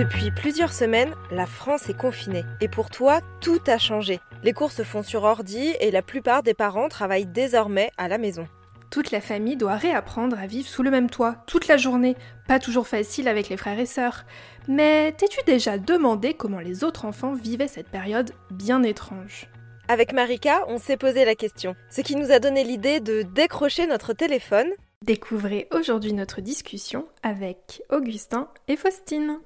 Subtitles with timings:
[0.00, 2.46] Depuis plusieurs semaines, la France est confinée.
[2.62, 4.18] Et pour toi, tout a changé.
[4.42, 8.16] Les cours se font sur ordi et la plupart des parents travaillent désormais à la
[8.16, 8.48] maison.
[8.90, 12.16] Toute la famille doit réapprendre à vivre sous le même toit, toute la journée.
[12.48, 14.24] Pas toujours facile avec les frères et sœurs.
[14.68, 19.50] Mais t'es-tu déjà demandé comment les autres enfants vivaient cette période bien étrange?
[19.86, 23.86] Avec Marika, on s'est posé la question, ce qui nous a donné l'idée de décrocher
[23.86, 24.70] notre téléphone.
[25.04, 29.40] Découvrez aujourd'hui notre discussion avec Augustin et Faustine.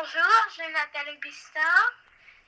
[0.00, 1.60] Bonjour, je m'appelle Augustin,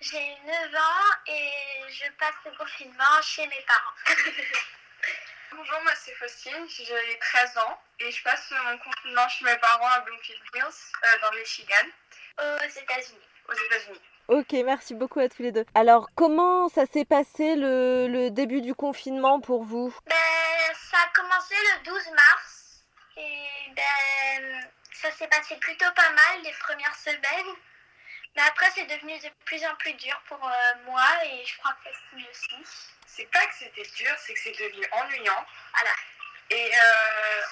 [0.01, 1.51] j'ai 9 ans et
[1.89, 4.17] je passe le confinement chez mes parents.
[5.57, 9.89] Bonjour, moi c'est Faustine, j'ai 13 ans et je passe mon confinement chez mes parents
[9.89, 11.87] à Bloomfield Hills, euh, dans le Michigan,
[12.39, 13.29] aux États-Unis.
[13.49, 14.01] aux États-Unis.
[14.29, 15.67] Ok, merci beaucoup à tous les deux.
[15.75, 19.93] Alors, comment ça s'est passé le, le début du confinement pour vous?
[20.07, 22.85] Ben, ça a commencé le 12 mars
[23.17, 27.55] et ben, ça s'est passé plutôt pas mal les premières semaines.
[28.37, 31.73] Mais après, c'est devenu de plus en plus dur pour euh, moi et je crois
[31.85, 32.89] que Faustine aussi.
[33.07, 35.47] C'est pas que c'était dur, c'est que c'est devenu ennuyant.
[35.75, 35.91] Voilà.
[36.51, 37.43] Et euh,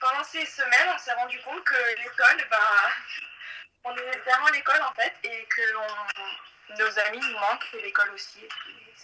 [0.00, 2.92] pendant ces semaines, on s'est rendu compte que l'école, ben,
[3.84, 6.36] on est vraiment à l'école en fait, et que on-
[6.78, 8.46] nos amis nous manquent, et l'école aussi.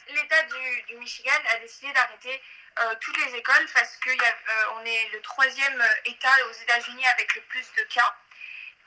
[0.09, 2.43] L'État du, Michigan a décidé d'arrêter
[2.79, 7.67] euh, toutes les écoles parce qu'on est le troisième État aux États-Unis avec le plus
[7.77, 8.15] de cas.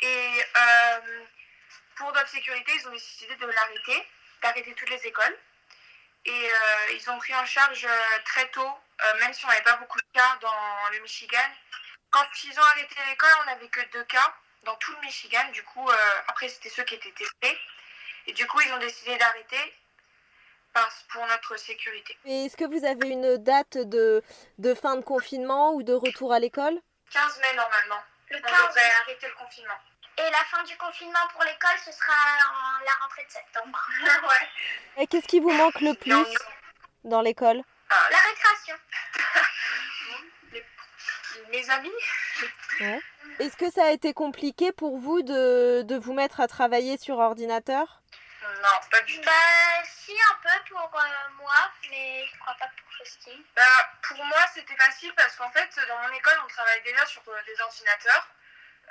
[0.02, 1.25] Et euh,
[1.95, 4.07] pour notre sécurité, ils ont décidé de l'arrêter,
[4.41, 5.38] d'arrêter toutes les écoles.
[6.25, 9.61] Et euh, ils ont pris en charge euh, très tôt, euh, même si on n'avait
[9.63, 11.50] pas beaucoup de cas dans le Michigan.
[12.11, 15.44] Quand ils ont arrêté l'école, on n'avait que deux cas dans tout le Michigan.
[15.52, 17.57] Du coup, euh, après, c'était ceux qui étaient testés.
[18.30, 19.73] Et du coup, ils ont décidé d'arrêter
[20.72, 22.16] parce- pour notre sécurité.
[22.25, 24.23] Est-ce que vous avez une date de,
[24.59, 26.80] de fin de confinement ou de retour à l'école?
[27.09, 28.02] 15 mai, normalement.
[28.30, 29.73] Le On 15 devrait arrêter le confinement.
[30.19, 33.79] Et la fin du confinement pour l'école, ce sera en la rentrée de septembre.
[34.29, 35.03] ouais.
[35.03, 36.25] Et qu'est-ce qui vous manque le plus on-
[37.09, 37.63] dans l'école?
[37.90, 38.75] Ah, La récréation.
[40.53, 40.66] les-
[41.50, 41.90] mes amis
[43.40, 47.17] Est-ce que ça a été compliqué pour vous de, de vous mettre à travailler sur
[47.17, 48.01] ordinateur?
[48.61, 49.25] Non, pas du tout.
[49.25, 53.43] Bah, si, un peu pour euh, moi, mais je crois pas pour Faustine.
[53.55, 57.21] Bah, pour moi, c'était facile parce qu'en fait, dans mon école, on travaille déjà sur
[57.27, 58.27] euh, des ordinateurs.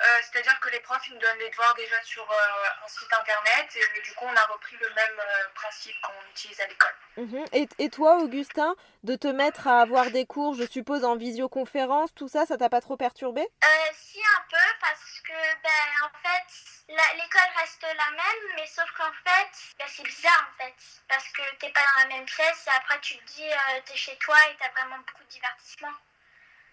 [0.01, 3.11] Euh, C'est-à-dire que les profs ils nous donnent les devoirs déjà sur euh, un site
[3.11, 6.95] internet et du coup, on a repris le même euh, principe qu'on utilise à l'école.
[7.17, 7.45] Mhm.
[7.51, 12.13] et, et toi, Augustin, de te mettre à avoir des cours, je suppose, en visioconférence,
[12.15, 13.41] tout ça, ça t'a pas trop perturbé?
[13.41, 15.33] Euh, si, un peu, parce que,
[15.63, 20.63] ben, en fait, l'école reste la même, mais sauf qu'en fait, ben, c'est bizarre, en
[20.63, 20.75] fait.
[21.07, 23.95] Parce que t'es pas dans la même pièce, et après, tu te dis, euh, t'es
[23.95, 25.93] chez toi et t'as vraiment beaucoup de divertissement.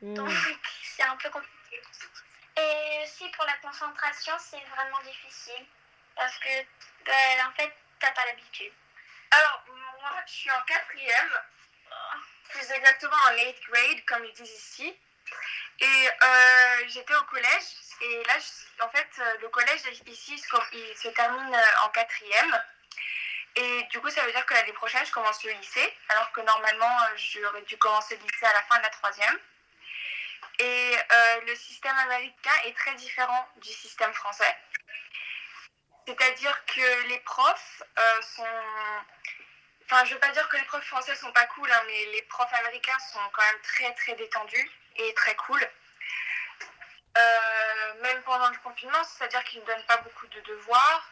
[0.03, 0.57] Donc, Hmm.
[0.83, 1.83] c'est un peu compliqué.
[2.57, 5.67] Et aussi, pour la concentration, c'est vraiment difficile.
[6.15, 6.63] Parce que,
[7.05, 8.73] ben, en fait, t'as pas l'habitude.
[9.31, 11.41] Alors, moi, je suis en quatrième,
[12.49, 14.99] plus exactement en 8th grade, comme ils disent ici.
[15.81, 17.65] Et euh, j'étais au collège,
[18.01, 18.35] et là,
[18.83, 22.63] en fait, euh, le collège ici, se termine euh, en quatrième.
[23.57, 26.43] Et du coup, ça veut dire que l'année prochaine, je commence le lycée, alors que
[26.43, 29.39] normalement, euh, j'aurais dû commencer le lycée à la fin de la troisième.
[30.59, 30.97] Et
[31.47, 34.57] le système américain est très différent du système français.
[36.07, 37.83] C'est-à-dire que les profs
[38.23, 38.47] sont
[39.89, 42.23] Enfin, je veux pas dire que les profs français sont pas cool, hein, mais les
[42.23, 45.61] profs américains sont quand même très très détendus et très cool.
[47.17, 51.11] Euh, même pendant le confinement, c'est-à-dire qu'ils ne donnent pas beaucoup de devoirs.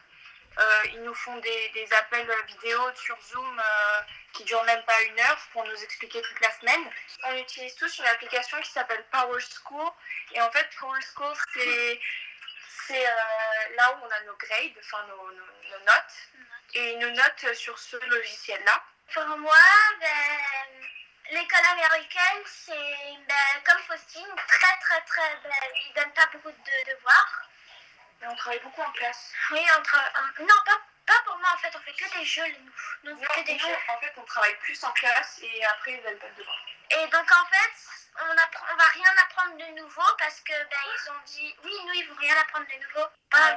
[0.57, 4.01] Euh, ils nous font des, appels vidéo sur Zoom euh,
[4.33, 6.89] qui durent même pas une heure pour nous expliquer toute la semaine.
[7.23, 9.89] On utilise tous une application qui s'appelle Power School.
[10.33, 11.99] Et en fait, Power School, c'est
[12.87, 16.15] c'est euh, là où on a nos grades, enfin nos, nos- nos notes.
[16.75, 18.83] Et ils nous notent sur ce logiciel-là.
[19.13, 19.57] Pour moi,
[19.99, 20.87] ben,
[21.31, 25.35] l'école américaine, c'est ben, comme Faustine, très très très.
[25.43, 25.51] Ben,
[25.87, 27.41] ils donnent pas beaucoup de devoirs.
[28.21, 29.31] Et on travaille beaucoup en classe.
[29.51, 29.95] Oui, entre.
[29.95, 32.71] euh, non, pas, pas pour moi en fait, on fait que des jeux, nous.
[33.03, 33.77] Nous, on Non, fait que des nous, jeux.
[33.89, 36.65] en fait, on travaille plus en classe et après, ils donnent pas de devoirs.
[36.91, 37.73] Et donc en fait,
[38.21, 41.93] on, on va rien apprendre de nouveau parce que ben, ils ont dit oui, nous
[41.93, 43.07] ils vont rien apprendre de nouveau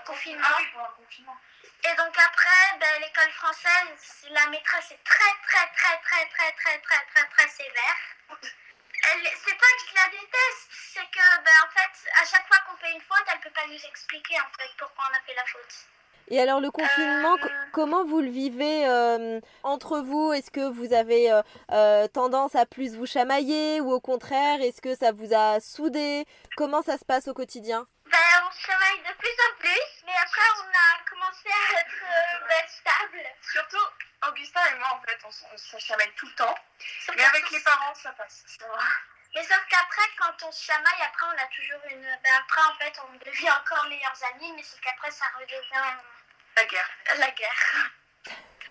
[0.06, 0.46] confinement.
[0.50, 1.36] Ah oui, le confinement.
[1.84, 6.78] Et donc après, ben, l'école française, la maîtresse est très très très très très très
[6.80, 7.98] très très très sévère.
[9.00, 12.76] C'est pas que je la déteste, c'est que ben, en fait, à chaque fois qu'on
[12.76, 15.44] fait une faute, elle peut pas nous expliquer en fait pourquoi on a fait la
[15.46, 15.74] faute.
[16.30, 17.48] Et alors le confinement, Euh.
[17.72, 20.32] comment vous le vivez euh, entre vous?
[20.34, 21.32] Est-ce que vous avez
[21.72, 26.26] euh, tendance à plus vous chamailler ou au contraire, est-ce que ça vous a soudé?
[26.56, 27.86] Comment ça se passe au quotidien?
[28.04, 32.04] Ben, on se chamaille de plus en plus, mais après, on a commencé à être
[32.04, 33.22] euh, stable.
[33.42, 33.86] Surtout,
[34.28, 36.54] Augustin et moi, en fait, on, on se chamaille tout le temps.
[37.04, 38.44] Sauf Mais avec les parents, ça passe.
[38.46, 38.78] Ça va.
[39.34, 42.02] Mais sauf qu'après, quand on se chamaille, après, on a toujours une.
[42.02, 45.96] Ben, après, en fait, on devient encore meilleurs amis, mais sauf qu'après, ça redevient
[46.56, 46.90] La guerre.
[47.18, 47.90] la guerre.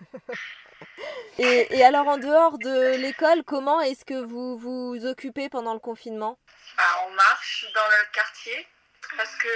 [1.38, 5.80] et, et alors en dehors de l'école, comment est-ce que vous vous occupez pendant le
[5.80, 6.38] confinement?
[6.76, 8.68] Bah, on marche dans le quartier
[9.16, 9.48] parce que,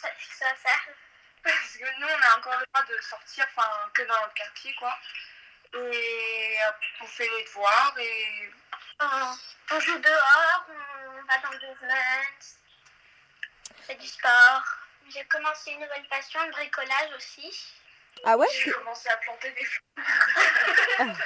[0.00, 0.94] Ça, ça sert.
[1.50, 4.74] Parce que nous, on a encore le droit de sortir, enfin, que dans notre quartier,
[4.74, 4.98] quoi.
[5.74, 6.70] Et euh,
[7.02, 8.50] on fait les devoirs et
[8.98, 9.36] On,
[9.72, 12.22] on joue dehors, on va dans le mouvement,
[13.78, 14.62] on fait du sport.
[15.10, 17.74] J'ai commencé une nouvelle passion, le bricolage aussi.
[18.24, 18.46] Ah ouais?
[18.50, 21.16] J'ai commencé à planter des fleurs.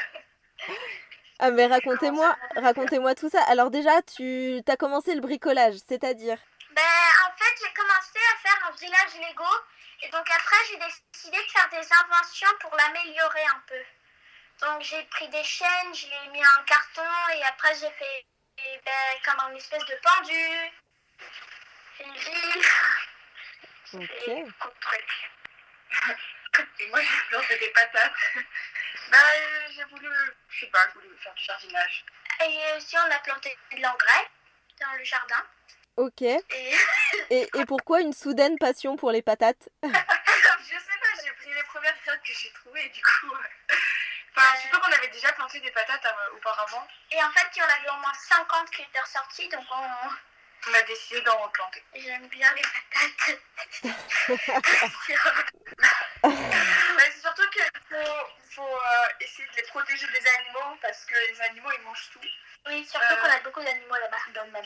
[1.39, 3.43] Ah mais racontez-moi, racontez-moi tout ça.
[3.45, 6.39] Alors déjà, tu as commencé le bricolage, c'est-à-dire?
[6.73, 6.83] Ben,
[7.27, 9.45] en fait, j'ai commencé à faire un village Lego.
[10.03, 13.83] Et donc après, j'ai décidé de faire des inventions pour l'améliorer un peu.
[14.61, 18.27] Donc j'ai pris des chaînes, je l'ai mis en carton et après j'ai fait
[18.59, 20.73] eh ben, comme une espèce de pendu.
[22.01, 22.65] Une ville.
[23.95, 24.29] Ok.
[24.29, 25.31] Et beaucoup de trucs.
[26.81, 28.13] Et moi, j'ai planté des patates.
[29.11, 30.09] Bah, euh, j'ai voulu,
[30.49, 32.05] je sais pas, je voulais faire du jardinage.
[32.41, 34.29] Et aussi, on a planté de l'engrais
[34.81, 35.47] dans le jardin.
[35.97, 36.23] Ok.
[36.23, 36.43] Et
[37.31, 39.69] Et, et pourquoi une soudaine passion pour les patates?
[39.83, 43.33] Je sais pas, j'ai pris les premières graines que j'ai trouvées du coup.
[43.35, 43.75] euh,
[44.37, 46.87] Enfin, je sais pas qu'on avait déjà planté des patates euh, auparavant.
[47.11, 49.89] Et en fait, il y en avait au moins 50 qui étaient ressortis, donc on...
[50.69, 51.83] On a décidé d'en replanter.
[51.95, 53.41] j'aime bien les patates.
[56.23, 61.15] Mais c'est surtout qu'il faut, faut euh, essayer de les protéger des animaux parce que
[61.15, 62.21] les animaux ils mangent tout.
[62.67, 63.17] Oui, surtout Euh.
[63.17, 64.17] qu'on a beaucoup d'animaux là-bas.
[64.35, 64.65] Dans le même.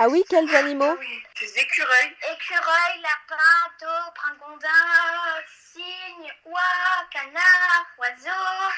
[0.00, 2.16] Ah oui, quels animaux Oui, des écureuils.
[2.32, 5.42] Écureuil, lapin, taupe, pringondin,
[5.72, 8.72] cygne, oie, canard, oiseau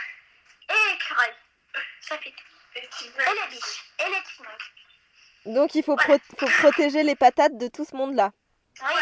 [0.70, 1.34] et écureuil.
[2.00, 2.32] Ça fait
[2.74, 3.84] Et les biches.
[3.98, 5.54] Et les tinouilles.
[5.54, 8.30] Donc il faut, pro- faut protéger les patates de tout ce monde-là.
[8.82, 8.92] Oui.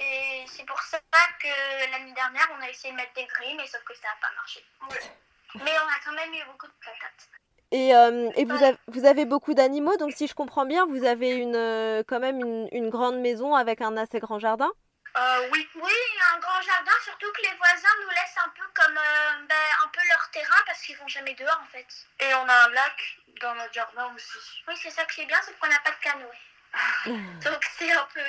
[0.00, 0.98] Et c'est pour ça
[1.40, 4.16] que l'année dernière, on a essayé de mettre des grilles, mais sauf que ça n'a
[4.20, 4.64] pas marché.
[4.90, 5.62] Ouais.
[5.64, 7.28] Mais on a quand même eu beaucoup de patates.
[7.74, 11.04] Et, euh, et vous, avez, vous avez beaucoup d'animaux, donc si je comprends bien, vous
[11.04, 14.70] avez une, euh, quand même une, une grande maison avec un assez grand jardin
[15.16, 15.66] Euh, oui.
[15.74, 15.92] Oui,
[16.34, 19.88] un grand jardin, surtout que les voisins nous laissent un peu comme euh, ben, un
[19.88, 21.86] peu leur terrain parce qu'ils vont jamais dehors en fait.
[22.20, 22.96] Et on a un lac
[23.42, 24.38] dans notre jardin aussi.
[24.68, 26.38] Oui, c'est ça qui est bien, sauf qu'on n'a pas de canoë.
[27.44, 28.20] Donc c'est un peu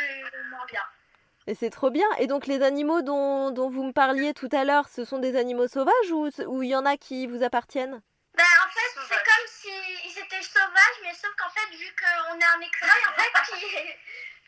[0.50, 0.82] moins bien.
[1.48, 2.08] Et c'est trop bien.
[2.18, 5.36] Et donc les animaux dont, dont vous me parliez tout à l'heure, ce sont des
[5.38, 8.02] animaux sauvages ou ou il y en a qui vous appartiennent
[8.36, 9.24] Ben, en fait, c'est Sauvage.
[9.30, 13.32] comme s'ils étaient sauvages, mais sauf qu'en fait, vu qu'on est un écureuil, en fait,
[13.52, 13.66] qui,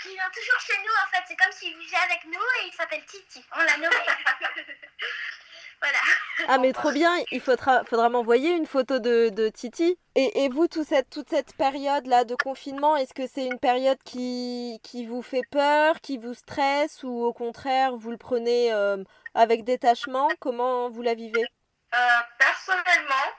[0.02, 2.74] qui vient toujours chez nous, en fait, c'est comme s'il vivait avec nous et il
[2.74, 3.44] s'appelle Titi.
[3.56, 3.96] On l'a nommé.
[5.82, 6.00] voilà.
[6.48, 9.98] Ah mais trop bien, il faudra, faudra m'envoyer une photo de, de Titi.
[10.16, 14.02] Et, et vous, tout cette, toute cette période-là de confinement, est-ce que c'est une période
[14.04, 18.98] qui, qui vous fait peur, qui vous stresse ou au contraire vous le prenez euh,
[19.36, 20.30] avec détachement?
[20.40, 21.46] Comment vous la vivez?
[21.94, 23.32] Euh, personnellement,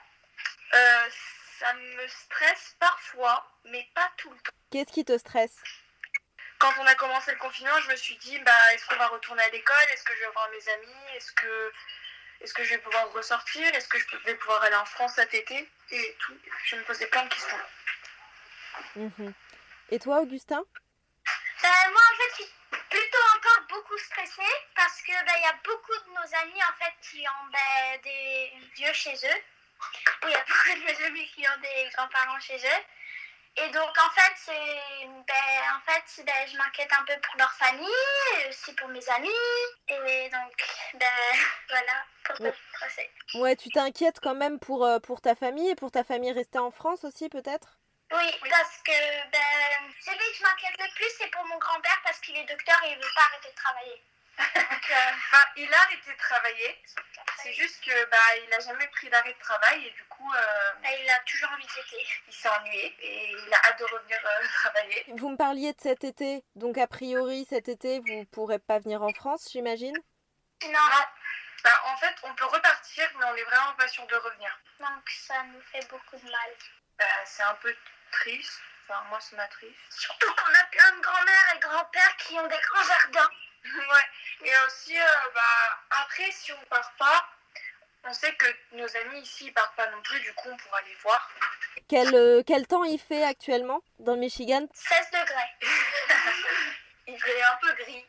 [0.73, 1.07] euh,
[1.59, 4.51] ça me stresse parfois, mais pas tout le temps.
[4.71, 5.57] Qu'est-ce qui te stresse?
[6.57, 9.43] Quand on a commencé le confinement, je me suis dit, bah, est-ce qu'on va retourner
[9.43, 9.89] à l'école?
[9.91, 11.15] Est-ce que je vais voir mes amis?
[11.15, 11.73] Est-ce que,
[12.41, 13.63] est-ce que je vais pouvoir ressortir?
[13.75, 15.69] Est-ce que je vais pouvoir aller en France cet été?
[15.91, 16.37] Et tout.
[16.65, 17.57] Je me posais plein de questions.
[18.95, 19.33] Mhm.
[19.91, 20.63] Et toi, Augustin?
[21.61, 22.53] Ben, moi, en fait, je suis
[22.89, 26.83] plutôt encore beaucoup stressée parce que ben, il y a beaucoup de nos amis, en
[26.83, 29.41] fait, qui ont ben, des vieux chez eux.
[30.23, 32.83] Oui, il y a beaucoup de qui ont des grands-parents chez eux.
[33.57, 34.53] Et donc, en fait,
[35.27, 35.35] ben,
[35.75, 37.87] en fait ben, je m'inquiète un peu pour leur famille,
[38.47, 39.29] aussi pour mes amis.
[39.87, 41.07] Et donc, ben,
[41.69, 42.51] voilà, pour Ouais.
[42.51, 43.09] te stresser.
[43.35, 46.59] Ouais, tu t'inquiètes quand même pour, euh, pour ta famille et pour ta famille restée
[46.59, 47.79] en France aussi peut-être?
[48.11, 52.19] Oui, parce que ben, celui que je m'inquiète le plus, c'est pour mon grand-père parce
[52.19, 54.01] qu'il est docteur et il veut pas arrêter de travailler.
[54.39, 54.45] Euh,
[55.31, 56.83] Enfin, il a arrêté de travailler.
[57.37, 60.71] C'est juste que bah, il a jamais pris d'arrêt de travail et du coup, euh,
[60.81, 62.07] ben, il a toujours envie de l'été.
[62.27, 65.05] il s'est ennuyé et il a hâte de revenir euh, travailler.
[65.15, 69.03] Vous me parliez de cet été, donc a priori cet été vous pourrez pas venir
[69.03, 69.95] en France, j'imagine?
[70.63, 71.05] Non, Non.
[71.63, 74.57] Bah, en fait, on peut repartir, mais on est vraiment pas sûr de revenir.
[74.79, 76.51] donc ça nous fait beaucoup de mal.
[76.97, 77.75] Bah, c'est un peu
[78.11, 78.59] triste.
[78.87, 79.77] Enfin, moi, ça m'attriste.
[79.91, 83.29] Surtout qu'on a plein de grand-mères et grands-pères qui ont des grands jardins.
[83.65, 84.47] Ouais.
[84.47, 87.25] Et aussi, euh, bah, après, si on part pas,
[88.05, 90.81] on sait que nos amis ici ils partent pas non plus, du coup on pourra
[90.83, 91.29] les voir.
[91.89, 94.65] Quel, euh, quel temps il fait actuellement dans le Michigan?
[94.73, 95.51] 16 degrés.
[97.07, 98.05] Il fait un peu gris.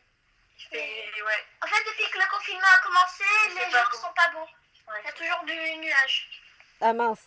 [0.59, 1.45] Il fait, ouais.
[1.63, 4.41] En fait, depuis que le confinement a commencé, Il les jours sont pas beaux.
[4.45, 4.99] ouais.
[5.01, 6.29] Il y a toujours du nuage.
[6.81, 7.23] Ah mince.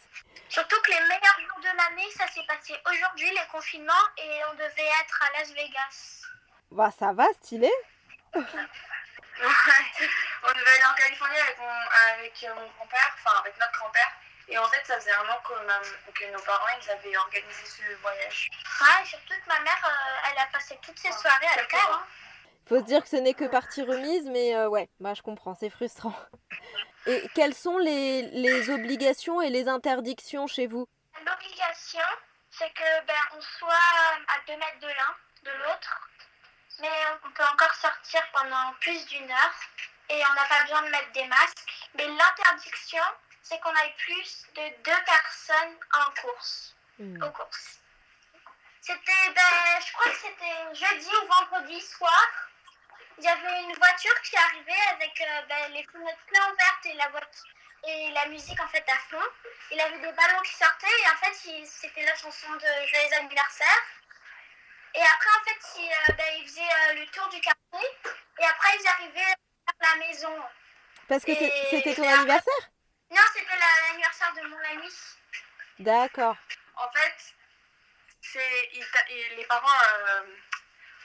[0.48, 4.54] Surtout que les meilleurs jours de l'année, ça s'est passé aujourd'hui, les confinements, et on
[4.54, 6.22] devait être à Las Vegas.
[6.70, 7.70] Bah ça va, stylé.
[8.34, 8.42] Ouais.
[10.42, 11.80] On devait aller en Californie avec mon,
[12.12, 14.12] avec euh, mon grand-père, enfin avec notre grand-père.
[14.48, 17.64] Et en fait, ça faisait un an que, ma- que nos parents ils avaient organisé
[17.66, 18.50] ce voyage.
[18.80, 21.80] Ouais, et surtout que ma mère, euh, elle a passé toutes ses soirées à l'école.
[21.92, 22.02] hein.
[22.68, 25.54] Faut se dire que ce n'est que partie remise, mais euh, ouais, bah je comprends,
[25.54, 26.14] c'est frustrant.
[27.06, 30.86] Et quelles sont les, les obligations et les interdictions chez vous?
[31.26, 32.00] L'obligation,
[32.50, 33.68] c'est que ben, on soit
[34.28, 36.03] à 2 mètres de l'un, de l'autre,
[36.80, 36.90] mais
[37.24, 39.54] on peut encore sortir pendant plus d'une heure
[40.10, 41.88] et on n'a pas besoin de mettre des masques.
[41.94, 43.02] Mais l'interdiction,
[43.42, 47.20] c'est qu'on aille plus de deux personnes en course, Hmm.
[47.22, 47.80] aux courses.
[48.80, 52.28] C'était, ben, je crois que c'était jeudi ou vendredi soir.
[53.18, 56.92] Il y avait une voiture qui arrivait avec euh, ben, les fenêtres plein ouvertes et
[56.94, 57.44] la voiture
[57.86, 59.26] et la musique en fait à fond.
[59.70, 63.82] Il avait des ballons qui sortaient et en fait c'était la chanson de Joyeux anniversaire.
[64.94, 67.88] Et après en fait il, euh, ben, il faisait euh, le tour du quartier
[68.40, 69.34] et après ils arrivaient
[69.66, 70.42] à la maison.
[71.08, 72.70] Parce que Et- c'était ton anniversaire?
[73.10, 74.88] Non c'était la- l'anniversaire de mon ami.
[75.80, 76.36] D'accord.
[76.76, 77.34] En fait,
[78.20, 80.22] c'est ils les parents euh,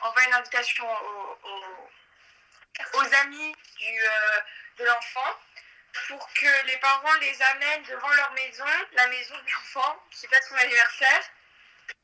[0.02, 1.90] envoient une invitation aux, aux-
[3.00, 4.40] aux amis du, euh,
[4.78, 5.36] de l'enfant
[6.08, 10.44] pour que les parents les amènent devant leur maison, la maison de l'enfant qui fête
[10.44, 11.24] son anniversaire,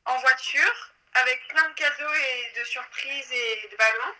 [0.04, 4.14] en voiture, avec plein de cadeaux et de surprises et de ballons.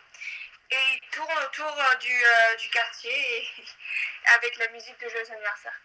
[0.70, 3.48] Et ils tournent autour euh, du, euh, du quartier et,
[4.34, 5.80] avec la musique de Joyeux anniversaire.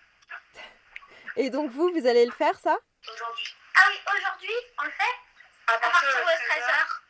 [1.35, 2.77] Et donc vous, vous allez le faire ça?
[3.07, 3.55] Aujourd'hui.
[3.75, 5.15] Ah oui aujourd'hui on le fait?
[5.67, 6.69] À à partir de 13 13h.
[6.69, 7.01] heures,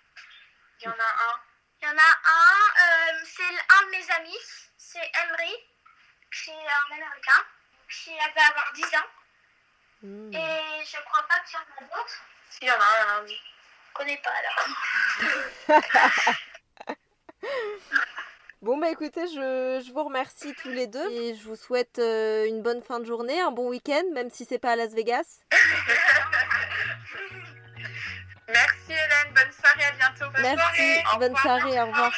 [0.79, 1.41] il y en a un.
[1.81, 4.37] Il y en a un, euh, c'est un de mes amis,
[4.77, 5.55] c'est Emery,
[6.31, 7.43] qui est un américain,
[7.89, 9.09] qui avait avoir 10 ans.
[10.03, 10.33] Hmm.
[10.33, 12.21] Et je crois pas qu'il y en a d'autres.
[12.61, 13.41] Il y en a un lundi.
[13.91, 14.31] Je connais pas
[15.69, 15.81] alors.
[18.61, 22.45] Bon bah écoutez, je, je vous remercie tous les deux et je vous souhaite euh,
[22.45, 25.39] une bonne fin de journée, un bon week-end, même si c'est pas à Las Vegas.
[28.47, 30.31] Merci Hélène, bonne soirée, à bientôt.
[30.31, 31.03] Bonne Merci, soirée.
[31.15, 31.59] Au bonne revoir.
[31.59, 32.11] soirée, au revoir.